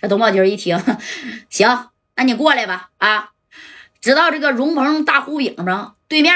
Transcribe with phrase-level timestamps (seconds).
[0.00, 0.82] 这董宝军一听，
[1.50, 2.90] 行，那你过来吧。
[2.98, 3.30] 啊，
[4.00, 5.94] 知道这个荣鹏大糊饼吗？
[6.08, 6.34] 对面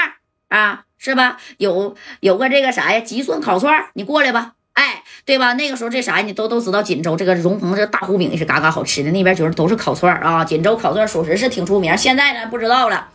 [0.49, 1.37] 啊，是吧？
[1.57, 2.99] 有有个这个啥呀？
[2.99, 4.53] 吉顺烤串，你过来吧。
[4.73, 5.53] 哎，对吧？
[5.53, 10.45] 那个时候这啥你都都知道，锦州这个荣鹏这大糊饼也是嘎嘎好吃的，那边就是都是烤串啊。
[10.45, 13.09] 锦州烤串属实是挺出名，现在呢不知道了。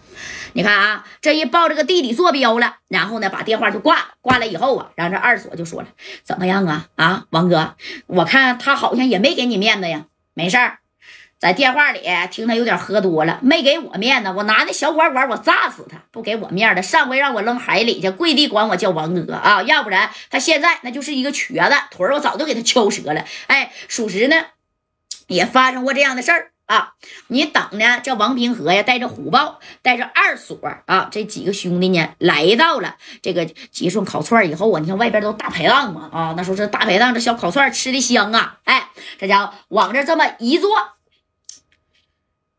[0.55, 4.05] 你看啊，这一报这个地理坐标了，然后呢把电话就挂了。
[4.21, 5.89] 挂了以后啊，然后这二锁就说了
[6.25, 6.87] ：“怎么样啊？
[6.97, 7.77] 啊，王哥，
[8.07, 10.07] 我看他好像也没给你面子呀。
[10.35, 10.79] 没事儿，
[11.39, 12.01] 在电话里
[12.31, 16.83] 听他有点喝多了，没给我面子，我拿那小管管我炸死他，不给我面子。
[16.83, 23.25] 上回让我扔海里去，跪地管我叫王哥啊，要不然他现在那就是一个瘸子，腿儿我早就给他敲折了。
[23.47, 24.47] 哎，属实呢，
[25.27, 26.95] 也发生过这样的事儿。”啊，
[27.27, 27.99] 你等呢？
[28.01, 30.57] 这王平和呀，带着虎豹，带着二锁
[30.87, 38.89] 啊，这几个兄弟呢，来到了这个吉顺烤串以后啊，你看外边都大排档嘛啊，那时候这大排档这小烤串吃的香啊，哎，
[39.19, 40.71] 这家伙往这这么一坐，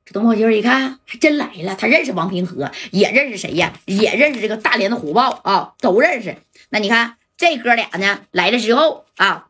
[0.03, 3.71] 这董宝军一看，还真来了，他认识王平和，也认识谁呀？
[3.85, 6.35] 也认识这个大连的虎豹啊，都认识。
[6.67, 9.47] 那你看这哥俩呢，来了之后啊。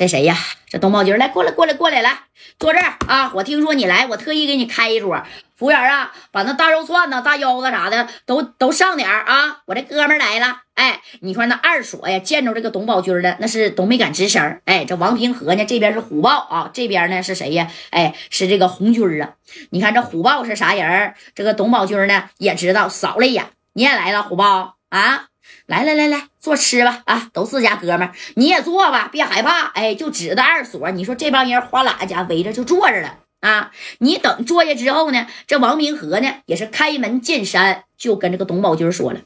[0.00, 0.34] 这谁呀？
[0.66, 2.20] 这董宝军来，过来，过来，过来，来
[2.58, 3.32] 坐这儿啊！
[3.34, 5.22] 我听说你来，我特意给你开一桌。
[5.54, 9.58] 服务员啊，把那大肉串呢、大腰子啥的都都上点啊！
[9.66, 10.62] 我这哥们来了。
[10.72, 14.62] 哎，你看那二锁呀，见着这个董宝军的，那是都没敢吱声。
[14.64, 17.70] 哎，这王平和呢，这边是虎豹啊，这边呢是谁呀？
[17.90, 19.34] 哎，是这个红军啊。
[19.68, 21.12] 你看这虎豹是啥人？
[21.34, 25.26] 这个董宝军呢也知道，扫了一眼，你也来了，虎豹啊。
[25.66, 27.30] 来来来来，坐吃吧啊！
[27.32, 29.66] 都自家哥们儿，你也坐吧，别害怕。
[29.68, 33.70] 哎，就指着二锁，你说这帮人哗啦家围着就坐着了啊！
[33.98, 39.20] 你等坐下之后呢，这王明和呢也是开门见山就跟这个董宝军说了：“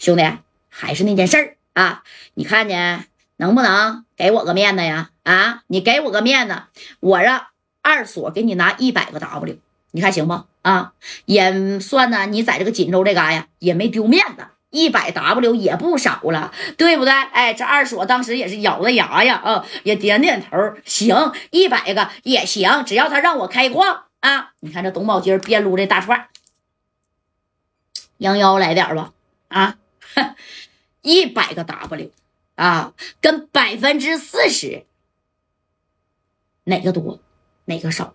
[0.00, 0.24] 兄弟，
[0.68, 2.02] 还是那件事儿啊，
[2.34, 3.04] 你看见
[3.36, 5.10] 能不能给我个面子呀？
[5.22, 6.62] 啊，你给我个面子，
[6.98, 7.46] 我让
[7.82, 9.56] 二锁给你拿一百个 W，
[9.92, 10.42] 你看行不？
[10.62, 10.92] 啊，
[11.24, 17.12] 也算呢，你在这个锦州这嘎呀也没丢面子。”一百 W 也不少了，对不对？
[17.12, 24.52] 哎，这二锁当时也是咬着牙呀，啊，也点点头，行，一百个也行，只要他让我开矿啊！
[24.60, 26.28] 你看这董宝金边撸这大串，
[28.18, 29.12] 羊腰来点吧，
[29.48, 29.76] 啊，
[31.00, 32.10] 一百个 W
[32.56, 32.92] 啊，
[33.22, 34.84] 跟百分之四十，
[36.64, 37.20] 哪个多，
[37.64, 38.14] 哪个少了？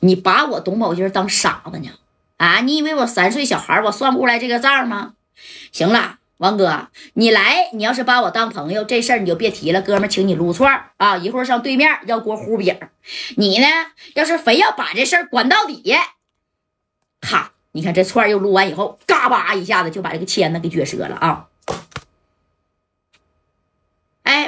[0.00, 1.90] 你把我董宝金当傻子呢？
[2.38, 5.14] 啊，你以为我三岁小孩，我算不出来这个账吗？
[5.70, 9.80] 行了，王哥，你来，你要是把我当朋友，这事儿你就别提了。
[9.80, 12.78] 哥们，请你撸串啊，一会儿上对面要锅糊饼。
[13.36, 13.66] 你呢，
[14.14, 15.94] 要是非要把这事儿管到底，
[17.20, 21.48] 哈，你看这串又撸完以后，嘎巴一下子就把这个签子给撅折了啊。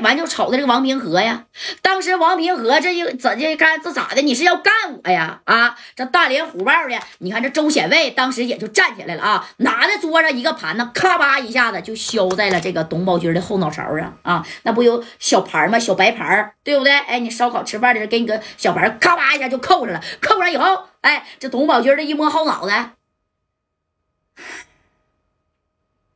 [0.00, 1.46] 完就瞅着这个王平和呀，
[1.82, 4.22] 当时王平和这就怎的干这咋的？
[4.22, 4.72] 你是要干
[5.02, 5.40] 我呀？
[5.44, 15.78] 啊，这大连虎豹的，你看这周显卫当时也就站起来了啊，拿着桌上一个盘子，咔吧一下子就削在了这个董宝军的后脑勺上啊，那不有小盘吗？
[15.78, 16.92] 小白盘对不对？
[16.92, 22.90] 哎，你烧烤吃饭的时候给你个小盘，咔吧一下就扣上了，扣上以后，哎，这董宝军的一摸后脑袋，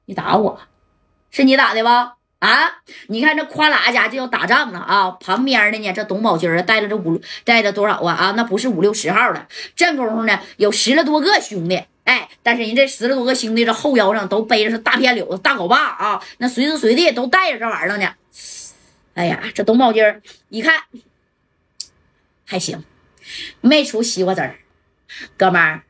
[0.04, 0.60] 你打我，
[1.30, 2.17] 是你打的吧？
[2.38, 2.70] 啊！
[3.08, 5.10] 你看这夸啦家就要打仗了啊！
[5.20, 8.30] 旁边的呢，这董宝军啊带着这五带着多少啊啊？
[8.36, 18.14] 那不是五六十号的，这功夫呢有十来多个兄弟，哎，但是人这十来多个兄弟这后腰上都背着是大片柳子、大镐把啊，那随时随地都带着这玩意儿呢。
[19.14, 20.84] 哎呀，这董宝军一看
[22.46, 22.84] 还行，
[23.60, 24.60] 没出西瓜籽儿，
[25.36, 25.82] 哥们儿，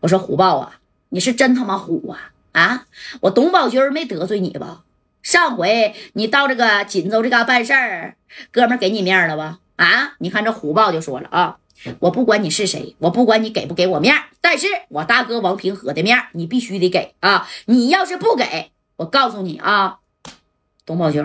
[0.00, 2.86] 我说虎豹啊，你是真他妈虎啊啊！
[3.20, 4.84] 我董宝军没得罪你吧？
[5.22, 8.16] 上回你到这个锦州这嘎办事儿，
[8.50, 9.58] 哥们给你面了吧？
[9.76, 11.58] 啊，你看这虎豹就说了啊，
[12.00, 17.48] 我不管你是谁，我不管你给不给我面，但是我大哥王平和的面你必须得给啊！
[17.66, 19.98] 你要是不给，我告诉你啊，
[20.84, 21.22] 董宝军，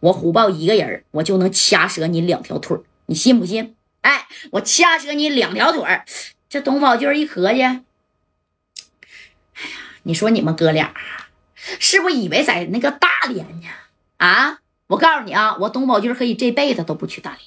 [0.00, 3.74] 我虎豹一个人我就能掐折你两条腿你信不信？
[4.02, 5.84] 哎，我掐折你两条腿
[6.48, 7.80] 这董宝军一合计，哎呀，
[10.04, 10.94] 你说你们哥俩。
[11.78, 13.68] 是不是以为在那个大连呢？
[14.16, 14.58] 啊！
[14.86, 17.40] 我告诉你啊，我董宝军可以这辈子都不去大连，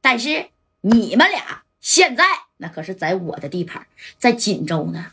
[0.00, 0.50] 但是
[0.80, 2.24] 你们俩现在
[2.58, 3.86] 那可是在我的地盘，
[4.16, 5.12] 在锦州呢，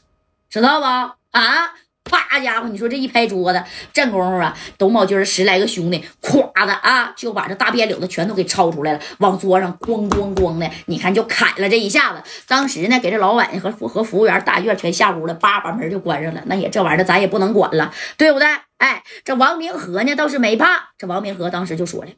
[0.50, 0.86] 知道不？
[1.32, 1.74] 啊！
[2.10, 3.64] 啪家伙，你说这一拍桌子，
[3.94, 12.24] 这功夫啊，董宝军十来个兄弟，咵的啊，就把这大辫柳子全都给抄出来了，往桌上咣咣咣的，你看就砍了这一下子。
[12.48, 16.42] 当时呢，给这老板和和服务员大院全下屋了，叭把门就关上了。
[16.46, 18.48] 那也这玩意儿咱也不能管了，对不对？
[18.78, 22.12] 哎，这王明和呢倒是没怕，这王明和当时就说了：“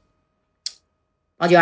[1.36, 1.60] 宝军，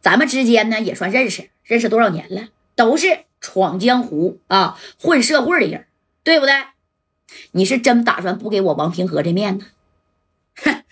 [0.00, 5.86] 咱们之间呢也算认识，认识多少年了，都是闯江湖啊，混社会的人，
[6.22, 6.54] 对不对？
[7.52, 9.66] 你是真打算不给我王平和这面子？
[10.56, 10.82] 哼！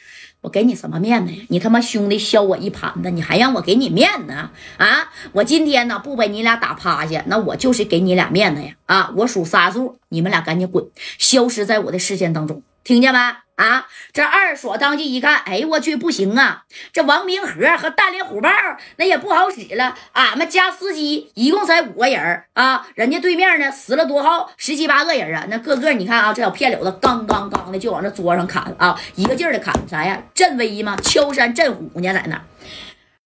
[0.43, 1.39] 我给你什么面子呀？
[1.51, 4.33] 你他妈兄弟削我一盘子，你还让我给你面子
[4.79, 5.11] 啊？
[5.33, 8.75] 我今天呢不把你俩打趴下，那我就是给你俩面子呀！
[8.87, 10.87] 啊，我数仨数，你们俩赶紧滚，
[11.19, 13.21] 消失在我的视线当中，听见没？
[13.55, 13.87] 啊！
[14.13, 16.65] 这二锁当即一看，哎呦我去，不行啊！
[16.93, 18.51] 这王明和和大连虎豹
[18.97, 19.97] 那也不好使了。
[20.11, 25.47] 俺们加司机一共才五个人啊，人家对面呢十了多号，十七八个人啊。
[25.49, 30.21] 那个个你看啊，这小片柳子刚刚刚的就往这桌上砍啊，一个劲儿的砍啥呀？
[30.35, 30.97] 镇威吗？
[31.01, 32.43] 敲山震虎呢，在那。